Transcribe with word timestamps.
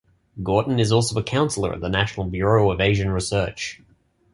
Gorton 0.41 0.79
is 0.79 0.91
also 0.91 1.19
a 1.19 1.23
Counselor 1.23 1.73
at 1.73 1.79
the 1.81 1.87
National 1.87 2.25
Bureau 2.25 2.71
of 2.71 2.81
Asian 2.81 3.11
Research. 3.11 3.83